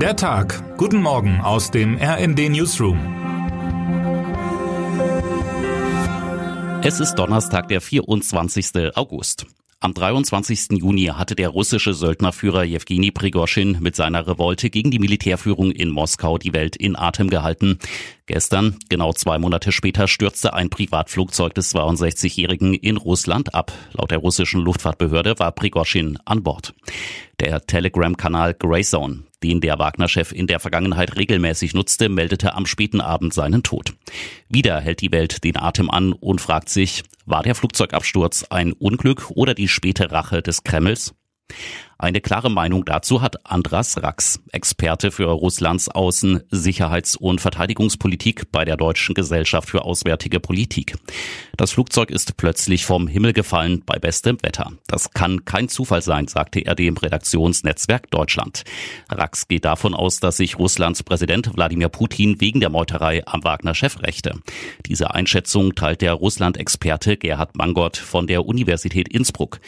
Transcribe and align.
Der 0.00 0.16
Tag. 0.16 0.76
Guten 0.76 1.00
Morgen 1.00 1.40
aus 1.40 1.70
dem 1.70 1.96
RND 1.96 2.50
Newsroom. 2.50 2.98
Es 6.82 7.00
ist 7.00 7.14
Donnerstag, 7.14 7.68
der 7.68 7.80
24. 7.80 8.96
August. 8.96 9.46
Am 9.84 9.92
23. 9.92 10.78
Juni 10.78 11.12
hatte 11.14 11.34
der 11.34 11.50
russische 11.50 11.92
Söldnerführer 11.92 12.64
Jewgeni 12.64 13.10
Prigoschin 13.10 13.76
mit 13.80 13.94
seiner 13.94 14.26
Revolte 14.26 14.70
gegen 14.70 14.90
die 14.90 14.98
Militärführung 14.98 15.72
in 15.72 15.90
Moskau 15.90 16.38
die 16.38 16.54
Welt 16.54 16.74
in 16.74 16.96
Atem 16.96 17.28
gehalten. 17.28 17.78
Gestern, 18.24 18.78
genau 18.88 19.12
zwei 19.12 19.38
Monate 19.38 19.72
später, 19.72 20.08
stürzte 20.08 20.54
ein 20.54 20.70
Privatflugzeug 20.70 21.54
des 21.54 21.74
62-Jährigen 21.74 22.72
in 22.72 22.96
Russland 22.96 23.54
ab. 23.54 23.72
Laut 23.92 24.10
der 24.10 24.18
russischen 24.18 24.62
Luftfahrtbehörde 24.62 25.38
war 25.38 25.52
Prigoschin 25.52 26.18
an 26.24 26.42
Bord. 26.42 26.72
Der 27.38 27.66
Telegram-Kanal 27.66 28.54
Greyzone, 28.54 29.24
den 29.44 29.60
der 29.60 29.78
Wagner-Chef 29.78 30.32
in 30.32 30.46
der 30.46 30.58
Vergangenheit 30.58 31.16
regelmäßig 31.16 31.74
nutzte, 31.74 32.08
meldete 32.08 32.54
am 32.54 32.64
späten 32.64 33.02
Abend 33.02 33.34
seinen 33.34 33.62
Tod. 33.62 33.92
Wieder 34.48 34.80
hält 34.80 35.02
die 35.02 35.12
Welt 35.12 35.44
den 35.44 35.58
Atem 35.58 35.90
an 35.90 36.14
und 36.14 36.40
fragt 36.40 36.70
sich, 36.70 37.02
war 37.26 37.42
der 37.42 37.54
Flugzeugabsturz 37.54 38.46
ein 38.48 38.72
Unglück 38.72 39.30
oder 39.34 39.54
die 39.54 39.68
späte 39.68 40.10
Rache 40.10 40.40
des 40.40 40.64
Kremls? 40.64 41.14
Eine 41.96 42.20
klare 42.20 42.50
Meinung 42.50 42.84
dazu 42.84 43.22
hat 43.22 43.46
Andras 43.46 44.02
Rax, 44.02 44.40
Experte 44.52 45.10
für 45.10 45.26
Russlands 45.26 45.88
Außen-, 45.90 46.42
Sicherheits- 46.50 47.16
und 47.16 47.40
Verteidigungspolitik 47.40 48.50
bei 48.50 48.64
der 48.64 48.76
Deutschen 48.76 49.14
Gesellschaft 49.14 49.70
für 49.70 49.84
Auswärtige 49.84 50.40
Politik. 50.40 50.96
Das 51.56 51.70
Flugzeug 51.70 52.10
ist 52.10 52.36
plötzlich 52.36 52.84
vom 52.84 53.06
Himmel 53.06 53.32
gefallen 53.32 53.82
bei 53.86 53.98
bestem 53.98 54.42
Wetter. 54.42 54.72
Das 54.88 55.12
kann 55.12 55.44
kein 55.44 55.68
Zufall 55.68 56.02
sein, 56.02 56.26
sagte 56.26 56.60
er 56.60 56.74
dem 56.74 56.96
Redaktionsnetzwerk 56.96 58.10
Deutschland. 58.10 58.64
Rax 59.08 59.46
geht 59.46 59.64
davon 59.64 59.94
aus, 59.94 60.18
dass 60.18 60.36
sich 60.38 60.58
Russlands 60.58 61.04
Präsident 61.04 61.54
Wladimir 61.54 61.88
Putin 61.88 62.40
wegen 62.40 62.58
der 62.58 62.70
Meuterei 62.70 63.22
am 63.26 63.44
Wagner-Chef 63.44 64.02
rächte. 64.02 64.34
Diese 64.86 65.14
Einschätzung 65.14 65.76
teilt 65.76 66.02
der 66.02 66.14
Russland-Experte 66.14 67.16
Gerhard 67.16 67.56
Mangott 67.56 67.96
von 67.96 68.26
der 68.26 68.44
Universität 68.46 69.08
Innsbruck. 69.08 69.60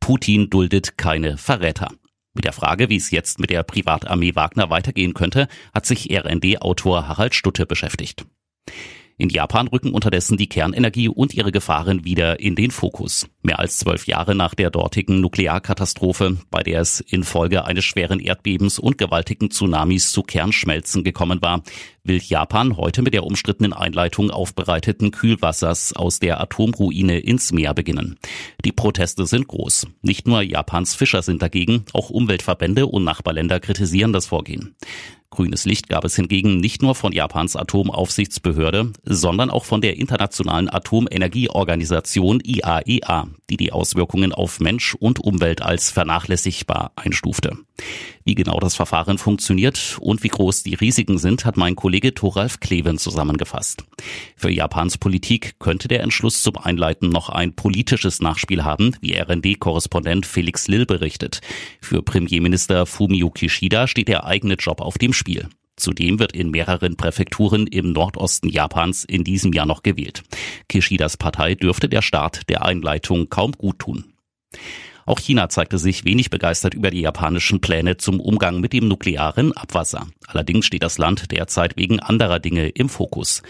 Putin 0.00 0.50
duldet 0.50 0.98
keine 0.98 1.36
Verräter. 1.36 1.88
Mit 2.34 2.44
der 2.44 2.52
Frage, 2.52 2.88
wie 2.88 2.96
es 2.96 3.10
jetzt 3.10 3.38
mit 3.38 3.50
der 3.50 3.62
Privatarmee 3.62 4.34
Wagner 4.34 4.68
weitergehen 4.68 5.14
könnte, 5.14 5.48
hat 5.72 5.86
sich 5.86 6.10
RND-Autor 6.10 7.06
Harald 7.06 7.34
Stutte 7.34 7.64
beschäftigt. 7.64 8.26
In 9.16 9.28
Japan 9.28 9.68
rücken 9.68 9.92
unterdessen 9.92 10.36
die 10.36 10.48
Kernenergie 10.48 11.08
und 11.08 11.34
ihre 11.34 11.52
Gefahren 11.52 12.04
wieder 12.04 12.40
in 12.40 12.56
den 12.56 12.72
Fokus. 12.72 13.28
Mehr 13.42 13.60
als 13.60 13.78
zwölf 13.78 14.08
Jahre 14.08 14.34
nach 14.34 14.56
der 14.56 14.70
dortigen 14.70 15.20
Nuklearkatastrophe, 15.20 16.38
bei 16.50 16.64
der 16.64 16.80
es 16.80 16.98
infolge 16.98 17.64
eines 17.64 17.84
schweren 17.84 18.18
Erdbebens 18.18 18.80
und 18.80 18.98
gewaltigen 18.98 19.50
Tsunamis 19.50 20.10
zu 20.10 20.24
Kernschmelzen 20.24 21.04
gekommen 21.04 21.40
war, 21.42 21.62
will 22.02 22.20
Japan 22.20 22.76
heute 22.76 23.02
mit 23.02 23.14
der 23.14 23.24
umstrittenen 23.24 23.72
Einleitung 23.72 24.30
aufbereiteten 24.30 25.12
Kühlwassers 25.12 25.92
aus 25.94 26.18
der 26.18 26.40
Atomruine 26.40 27.20
ins 27.20 27.52
Meer 27.52 27.72
beginnen. 27.72 28.18
Die 28.64 28.72
Proteste 28.72 29.26
sind 29.26 29.46
groß. 29.46 29.86
Nicht 30.02 30.26
nur 30.26 30.42
Japans 30.42 30.96
Fischer 30.96 31.22
sind 31.22 31.40
dagegen, 31.40 31.84
auch 31.92 32.10
Umweltverbände 32.10 32.86
und 32.86 33.04
Nachbarländer 33.04 33.60
kritisieren 33.60 34.12
das 34.12 34.26
Vorgehen. 34.26 34.74
Grünes 35.34 35.64
Licht 35.64 35.88
gab 35.88 36.04
es 36.04 36.14
hingegen 36.14 36.58
nicht 36.58 36.80
nur 36.80 36.94
von 36.94 37.12
Japans 37.12 37.56
Atomaufsichtsbehörde, 37.56 38.92
sondern 39.04 39.50
auch 39.50 39.64
von 39.64 39.80
der 39.80 39.96
Internationalen 39.96 40.72
Atomenergieorganisation 40.72 42.40
IAEA, 42.40 42.82
e 42.86 43.00
die 43.50 43.56
die 43.56 43.72
Auswirkungen 43.72 44.32
auf 44.32 44.60
Mensch 44.60 44.94
und 44.94 45.18
Umwelt 45.18 45.60
als 45.60 45.90
vernachlässigbar 45.90 46.92
einstufte. 46.94 47.58
Wie 48.26 48.34
genau 48.34 48.58
das 48.58 48.74
Verfahren 48.74 49.18
funktioniert 49.18 49.98
und 50.00 50.22
wie 50.22 50.28
groß 50.28 50.62
die 50.62 50.72
Risiken 50.72 51.18
sind, 51.18 51.44
hat 51.44 51.58
mein 51.58 51.76
Kollege 51.76 52.14
Thoralf 52.14 52.58
Kleven 52.58 52.96
zusammengefasst. 52.96 53.84
Für 54.34 54.50
Japans 54.50 54.96
Politik 54.96 55.58
könnte 55.58 55.88
der 55.88 56.00
Entschluss 56.00 56.42
zum 56.42 56.56
Einleiten 56.56 57.10
noch 57.10 57.28
ein 57.28 57.54
politisches 57.54 58.20
Nachspiel 58.20 58.64
haben, 58.64 58.96
wie 59.02 59.14
RND-Korrespondent 59.14 60.24
Felix 60.24 60.68
Lill 60.68 60.86
berichtet. 60.86 61.42
Für 61.82 62.02
Premierminister 62.02 62.86
Fumio 62.86 63.30
Kishida 63.30 63.86
steht 63.86 64.08
der 64.08 64.24
eigene 64.24 64.54
Job 64.54 64.80
auf 64.80 64.96
dem 64.96 65.12
Spiel. 65.12 65.50
Zudem 65.76 66.18
wird 66.18 66.32
in 66.32 66.50
mehreren 66.50 66.96
Präfekturen 66.96 67.66
im 67.66 67.92
Nordosten 67.92 68.48
Japans 68.48 69.04
in 69.04 69.24
diesem 69.24 69.52
Jahr 69.52 69.66
noch 69.66 69.82
gewählt. 69.82 70.22
Kishidas 70.68 71.18
Partei 71.18 71.56
dürfte 71.56 71.90
der 71.90 72.00
Start 72.00 72.48
der 72.48 72.64
Einleitung 72.64 73.28
kaum 73.28 73.52
gut 73.52 73.80
tun. 73.80 74.14
Auch 75.06 75.18
China 75.18 75.48
zeigte 75.48 75.78
sich 75.78 76.04
wenig 76.04 76.30
begeistert 76.30 76.74
über 76.74 76.90
die 76.90 77.00
japanischen 77.00 77.60
Pläne 77.60 77.96
zum 77.96 78.20
Umgang 78.20 78.60
mit 78.60 78.72
dem 78.72 78.88
nuklearen 78.88 79.52
Abwasser. 79.52 80.06
Allerdings 80.26 80.66
steht 80.66 80.82
das 80.82 80.98
Land 80.98 81.30
derzeit 81.30 81.76
wegen 81.76 82.00
anderer 82.00 82.38
Dinge 82.38 82.68
im 82.68 82.88
Fokus. 82.88 83.42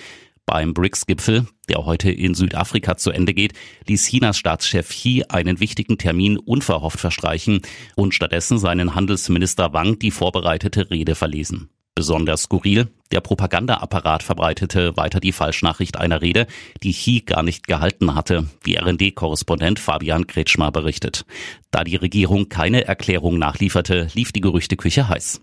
Beim 0.46 0.74
BRICS-Gipfel, 0.74 1.46
der 1.68 1.86
heute 1.86 2.10
in 2.10 2.34
Südafrika 2.34 2.96
zu 2.96 3.10
Ende 3.10 3.32
geht, 3.32 3.54
ließ 3.86 4.06
Chinas 4.08 4.36
Staatschef 4.36 4.88
Xi 4.90 5.24
einen 5.28 5.58
wichtigen 5.58 5.96
Termin 5.96 6.36
unverhofft 6.36 7.00
verstreichen 7.00 7.62
und 7.96 8.14
stattdessen 8.14 8.58
seinen 8.58 8.94
Handelsminister 8.94 9.72
Wang 9.72 9.98
die 9.98 10.10
vorbereitete 10.10 10.90
Rede 10.90 11.14
verlesen. 11.14 11.70
Besonders 11.96 12.42
skurril, 12.42 12.88
der 13.12 13.20
Propagandaapparat 13.20 14.24
verbreitete 14.24 14.96
weiter 14.96 15.20
die 15.20 15.30
Falschnachricht 15.30 15.96
einer 15.96 16.22
Rede, 16.22 16.48
die 16.82 16.92
Xi 16.92 17.22
gar 17.24 17.44
nicht 17.44 17.68
gehalten 17.68 18.16
hatte, 18.16 18.48
wie 18.64 18.76
RND-Korrespondent 18.76 19.78
Fabian 19.78 20.26
Kretschmer 20.26 20.72
berichtet. 20.72 21.24
Da 21.70 21.84
die 21.84 21.94
Regierung 21.94 22.48
keine 22.48 22.84
Erklärung 22.84 23.38
nachlieferte, 23.38 24.08
lief 24.12 24.32
die 24.32 24.40
Gerüchteküche 24.40 25.08
heiß. 25.08 25.40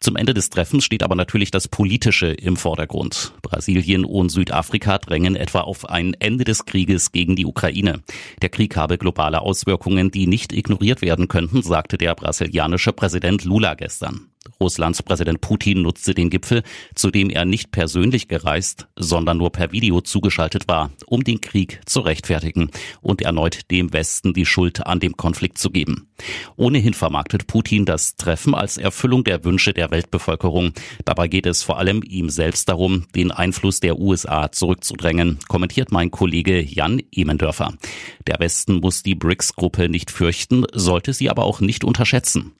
Zum 0.00 0.16
Ende 0.16 0.32
des 0.32 0.48
Treffens 0.48 0.82
steht 0.82 1.02
aber 1.02 1.14
natürlich 1.14 1.50
das 1.50 1.68
Politische 1.68 2.28
im 2.28 2.56
Vordergrund. 2.56 3.34
Brasilien 3.42 4.06
und 4.06 4.30
Südafrika 4.30 4.96
drängen 4.96 5.36
etwa 5.36 5.60
auf 5.60 5.90
ein 5.90 6.14
Ende 6.14 6.44
des 6.44 6.64
Krieges 6.64 7.12
gegen 7.12 7.36
die 7.36 7.44
Ukraine. 7.44 8.02
Der 8.40 8.48
Krieg 8.48 8.78
habe 8.78 8.96
globale 8.96 9.42
Auswirkungen, 9.42 10.10
die 10.10 10.26
nicht 10.26 10.54
ignoriert 10.54 11.02
werden 11.02 11.28
könnten, 11.28 11.60
sagte 11.60 11.98
der 11.98 12.14
brasilianische 12.14 12.94
Präsident 12.94 13.44
Lula 13.44 13.74
gestern. 13.74 14.30
Russlands 14.58 15.02
Präsident 15.02 15.40
Putin 15.40 15.82
nutzte 15.82 16.14
den 16.14 16.30
Gipfel, 16.30 16.62
zu 16.94 17.10
dem 17.10 17.30
er 17.30 17.44
nicht 17.44 17.72
persönlich 17.72 18.28
gereist, 18.28 18.88
sondern 18.96 19.38
nur 19.38 19.50
per 19.50 19.72
Video 19.72 20.00
zugeschaltet 20.00 20.66
war, 20.66 20.90
um 21.06 21.24
den 21.24 21.40
Krieg 21.40 21.80
zu 21.86 22.00
rechtfertigen 22.00 22.70
und 23.00 23.22
erneut 23.22 23.70
dem 23.70 23.92
Westen 23.92 24.32
die 24.32 24.46
Schuld 24.46 24.86
an 24.86 25.00
dem 25.00 25.16
Konflikt 25.16 25.58
zu 25.58 25.70
geben. 25.70 26.08
Ohnehin 26.56 26.94
vermarktet 26.94 27.46
Putin 27.46 27.84
das 27.84 28.16
Treffen 28.16 28.54
als 28.54 28.76
Erfüllung 28.76 29.24
der 29.24 29.44
Wünsche 29.44 29.72
der 29.72 29.90
Weltbevölkerung. 29.90 30.72
Dabei 31.04 31.28
geht 31.28 31.46
es 31.46 31.62
vor 31.62 31.78
allem 31.78 32.02
ihm 32.02 32.30
selbst 32.30 32.68
darum, 32.68 33.06
den 33.14 33.30
Einfluss 33.30 33.80
der 33.80 33.98
USA 33.98 34.52
zurückzudrängen, 34.52 35.38
kommentiert 35.48 35.92
mein 35.92 36.10
Kollege 36.10 36.60
Jan 36.60 37.02
Emendörfer. 37.12 37.74
Der 38.26 38.38
Westen 38.38 38.80
muss 38.80 39.02
die 39.02 39.14
BRICS-Gruppe 39.14 39.88
nicht 39.88 40.10
fürchten, 40.10 40.64
sollte 40.72 41.12
sie 41.12 41.30
aber 41.30 41.44
auch 41.44 41.60
nicht 41.60 41.84
unterschätzen. 41.84 42.52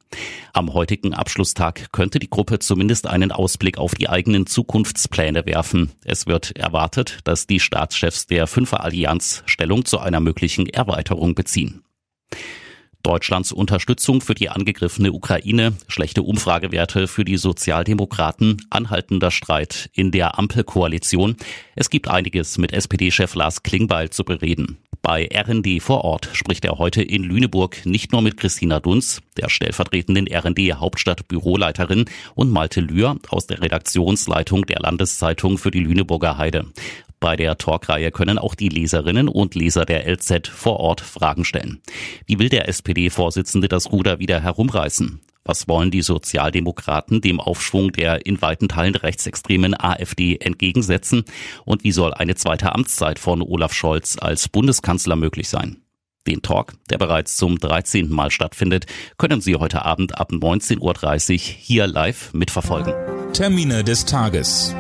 Am 0.53 0.73
heutigen 0.73 1.15
Abschlusstag 1.15 1.93
könnte 1.93 2.19
die 2.19 2.31
Gruppe 2.31 2.59
zumindest 2.59 3.07
einen 3.07 3.31
Ausblick 3.31 3.79
auf 3.79 3.95
die 3.95 4.09
eigenen 4.09 4.47
Zukunftspläne 4.47 5.47
werfen. 5.47 5.93
Es 6.05 6.27
wird 6.27 6.57
erwartet, 6.57 7.19
dass 7.25 7.47
die 7.47 7.61
Staatschefs 7.61 8.27
der 8.27 8.47
Fünferallianz 8.47 9.43
Stellung 9.47 9.85
zu 9.85 9.99
einer 9.99 10.21
möglichen 10.21 10.67
Erweiterung 10.67 11.35
beziehen. 11.35 11.83
Deutschlands 13.03 13.53
Unterstützung 13.53 14.21
für 14.21 14.35
die 14.35 14.49
angegriffene 14.49 15.13
Ukraine, 15.13 15.73
schlechte 15.89 16.23
Umfragewerte 16.23 17.09
für 17.09 17.25
die 17.25 17.37
Sozialdemokraten, 17.37 18.67
anhaltender 18.71 19.31
Streit 19.31 19.91
in 19.95 20.11
der 20.11 20.39
Ampelkoalition. 20.39 21.37
Es 21.75 21.91
gibt 21.91 22.09
einiges 22.09 22.59
mit 22.59 22.73
SPD-Chef 22.73 23.35
Lars 23.35 23.63
Klingbeil 23.63 24.11
zu 24.11 24.25
bereden. 24.25 24.79
Bei 25.03 25.27
RND 25.33 25.83
vor 25.83 26.05
Ort 26.05 26.29
spricht 26.35 26.65
er 26.67 26.79
heute 26.79 27.03
in 27.03 27.25
Lüneburg 27.25 27.87
nicht 27.87 28.13
nur 28.13 28.21
mit 28.21 28.37
Christina 28.37 28.81
Dunz, 28.81 29.23
der 29.39 29.49
stellvertretenden 29.49 30.29
RND 30.31 30.75
Hauptstadtbüroleiterin, 30.75 32.05
und 32.35 32.51
Malte 32.51 32.81
Lühr 32.81 33.17
aus 33.31 33.47
der 33.47 33.63
Redaktionsleitung 33.63 34.67
der 34.67 34.81
Landeszeitung 34.81 35.57
für 35.57 35.71
die 35.71 35.81
Lüneburger 35.81 36.37
Heide. 36.37 36.67
Bei 37.21 37.37
der 37.37 37.59
Talkreihe 37.59 38.11
können 38.11 38.39
auch 38.39 38.55
die 38.55 38.71
Leserinnen 38.71 39.29
und 39.29 39.55
Leser 39.55 39.85
der 39.85 40.11
LZ 40.11 40.49
vor 40.49 40.81
Ort 40.81 41.03
Fragen 41.03 41.45
stellen. 41.45 41.83
Wie 42.27 42.39
will 42.39 42.49
der 42.49 42.67
SPD-Vorsitzende 42.67 43.69
das 43.69 43.93
Ruder 43.93 44.19
wieder 44.19 44.41
herumreißen? 44.41 45.21
Was 45.45 45.69
wollen 45.69 45.91
die 45.91 46.03
Sozialdemokraten 46.03 47.21
dem 47.21 47.41
Aufschwung 47.41 47.93
der 47.93 48.25
in 48.25 48.41
weiten 48.41 48.69
Teilen 48.69 48.95
rechtsextremen 48.95 49.79
AfD 49.79 50.37
entgegensetzen? 50.37 51.25
Und 51.65 51.85
wie 51.85 51.93
soll 51.93 52.15
eine 52.15 52.37
zweite 52.37 52.75
Amtszeit 52.75 53.19
von 53.19 53.43
Olaf 53.43 53.75
Scholz 53.75 54.17
als 54.19 54.49
Bundeskanzler 54.49 55.17
möglich 55.17 55.49
sein? 55.49 55.83
Den 56.27 56.43
Talk, 56.43 56.75
der 56.91 56.99
bereits 56.99 57.37
zum 57.37 57.59
13. 57.59 58.11
Mal 58.11 58.31
stattfindet, 58.31 58.87
können 59.19 59.41
Sie 59.41 59.57
heute 59.57 59.85
Abend 59.85 60.19
ab 60.19 60.31
19.30 60.33 61.33
Uhr 61.33 61.39
hier 61.39 61.87
live 61.87 62.33
mitverfolgen. 62.35 62.95
Termine 63.33 63.85
des 63.85 64.05
Tages. 64.05 64.75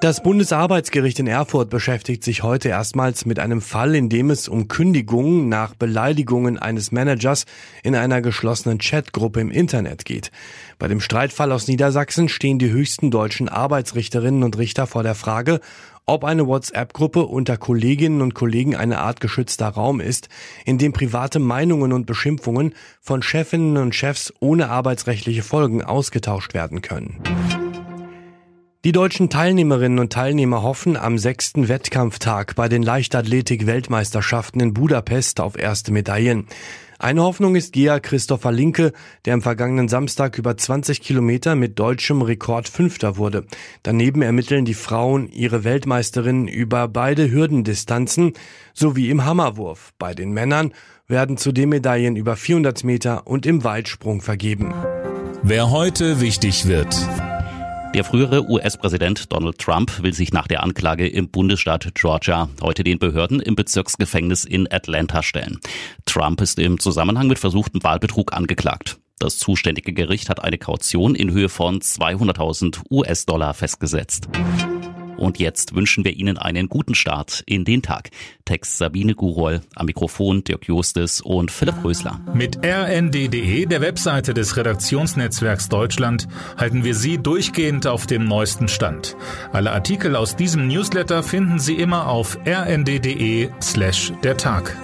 Das 0.00 0.22
Bundesarbeitsgericht 0.22 1.18
in 1.18 1.26
Erfurt 1.26 1.68
beschäftigt 1.68 2.24
sich 2.24 2.42
heute 2.42 2.70
erstmals 2.70 3.26
mit 3.26 3.38
einem 3.38 3.60
Fall, 3.60 3.94
in 3.94 4.08
dem 4.08 4.30
es 4.30 4.48
um 4.48 4.66
Kündigungen 4.66 5.50
nach 5.50 5.74
Beleidigungen 5.74 6.58
eines 6.58 6.90
Managers 6.90 7.44
in 7.82 7.94
einer 7.94 8.22
geschlossenen 8.22 8.78
Chatgruppe 8.78 9.42
im 9.42 9.50
Internet 9.50 10.06
geht. 10.06 10.30
Bei 10.78 10.88
dem 10.88 11.02
Streitfall 11.02 11.52
aus 11.52 11.68
Niedersachsen 11.68 12.30
stehen 12.30 12.58
die 12.58 12.70
höchsten 12.70 13.10
deutschen 13.10 13.50
Arbeitsrichterinnen 13.50 14.42
und 14.42 14.56
Richter 14.56 14.86
vor 14.86 15.02
der 15.02 15.14
Frage, 15.14 15.60
ob 16.06 16.24
eine 16.24 16.46
WhatsApp-Gruppe 16.46 17.26
unter 17.26 17.58
Kolleginnen 17.58 18.22
und 18.22 18.34
Kollegen 18.34 18.74
eine 18.74 19.00
Art 19.00 19.20
geschützter 19.20 19.68
Raum 19.68 20.00
ist, 20.00 20.30
in 20.64 20.78
dem 20.78 20.94
private 20.94 21.40
Meinungen 21.40 21.92
und 21.92 22.06
Beschimpfungen 22.06 22.74
von 23.02 23.20
Chefinnen 23.20 23.76
und 23.76 23.94
Chefs 23.94 24.32
ohne 24.40 24.70
arbeitsrechtliche 24.70 25.42
Folgen 25.42 25.84
ausgetauscht 25.84 26.54
werden 26.54 26.80
können. 26.80 27.22
Die 28.82 28.92
deutschen 28.92 29.28
Teilnehmerinnen 29.28 29.98
und 29.98 30.10
Teilnehmer 30.10 30.62
hoffen 30.62 30.96
am 30.96 31.18
sechsten 31.18 31.68
Wettkampftag 31.68 32.54
bei 32.54 32.66
den 32.66 32.82
Leichtathletik-Weltmeisterschaften 32.82 34.58
in 34.58 34.72
Budapest 34.72 35.38
auf 35.38 35.58
erste 35.58 35.92
Medaillen. 35.92 36.46
Eine 36.98 37.22
Hoffnung 37.22 37.56
ist 37.56 37.74
Gea 37.74 38.00
Christopher 38.00 38.52
Linke, 38.52 38.92
der 39.26 39.34
am 39.34 39.42
vergangenen 39.42 39.88
Samstag 39.88 40.38
über 40.38 40.56
20 40.56 41.02
Kilometer 41.02 41.56
mit 41.56 41.78
deutschem 41.78 42.22
Rekord 42.22 42.70
Fünfter 42.70 43.18
wurde. 43.18 43.44
Daneben 43.82 44.22
ermitteln 44.22 44.64
die 44.64 44.72
Frauen 44.72 45.28
ihre 45.28 45.62
Weltmeisterinnen 45.62 46.48
über 46.48 46.88
beide 46.88 47.30
Hürdendistanzen 47.30 48.32
sowie 48.72 49.10
im 49.10 49.26
Hammerwurf. 49.26 49.92
Bei 49.98 50.14
den 50.14 50.32
Männern 50.32 50.72
werden 51.06 51.36
zudem 51.36 51.68
Medaillen 51.68 52.16
über 52.16 52.34
400 52.34 52.82
Meter 52.84 53.26
und 53.26 53.44
im 53.44 53.62
Weitsprung 53.62 54.22
vergeben. 54.22 54.72
Wer 55.42 55.70
heute 55.70 56.22
wichtig 56.22 56.66
wird. 56.66 56.96
Der 57.94 58.04
frühere 58.04 58.48
US-Präsident 58.48 59.32
Donald 59.32 59.58
Trump 59.58 60.00
will 60.04 60.14
sich 60.14 60.32
nach 60.32 60.46
der 60.46 60.62
Anklage 60.62 61.08
im 61.08 61.28
Bundesstaat 61.28 61.90
Georgia 61.94 62.48
heute 62.62 62.84
den 62.84 63.00
Behörden 63.00 63.40
im 63.40 63.56
Bezirksgefängnis 63.56 64.44
in 64.44 64.70
Atlanta 64.70 65.24
stellen. 65.24 65.58
Trump 66.06 66.40
ist 66.40 66.60
im 66.60 66.78
Zusammenhang 66.78 67.26
mit 67.26 67.40
versuchtem 67.40 67.82
Wahlbetrug 67.82 68.32
angeklagt. 68.32 68.98
Das 69.18 69.38
zuständige 69.38 69.92
Gericht 69.92 70.30
hat 70.30 70.42
eine 70.42 70.56
Kaution 70.56 71.16
in 71.16 71.32
Höhe 71.32 71.48
von 71.48 71.80
200.000 71.80 72.82
US-Dollar 72.90 73.54
festgesetzt. 73.54 74.28
Und 75.20 75.38
jetzt 75.38 75.74
wünschen 75.74 76.04
wir 76.04 76.16
Ihnen 76.16 76.38
einen 76.38 76.68
guten 76.68 76.94
Start 76.94 77.42
in 77.46 77.64
den 77.64 77.82
Tag. 77.82 78.10
Text 78.46 78.78
Sabine 78.78 79.14
Gurol, 79.14 79.60
am 79.76 79.86
Mikrofon 79.86 80.42
Dirk 80.42 80.66
Justes 80.66 81.20
und 81.20 81.50
Philipp 81.50 81.84
Rösler. 81.84 82.20
Mit 82.34 82.64
rnd.de, 82.64 83.66
der 83.66 83.80
Webseite 83.82 84.32
des 84.32 84.56
Redaktionsnetzwerks 84.56 85.68
Deutschland, 85.68 86.26
halten 86.56 86.82
wir 86.84 86.94
Sie 86.94 87.18
durchgehend 87.18 87.86
auf 87.86 88.06
dem 88.06 88.24
neuesten 88.24 88.66
Stand. 88.66 89.14
Alle 89.52 89.72
Artikel 89.72 90.16
aus 90.16 90.36
diesem 90.36 90.66
Newsletter 90.68 91.22
finden 91.22 91.58
Sie 91.58 91.74
immer 91.74 92.08
auf 92.08 92.38
rnd.de 92.46 93.50
slash 93.60 94.12
der 94.24 94.38
Tag. 94.38 94.74